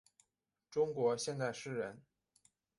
[0.71, 2.01] 中国现代诗人。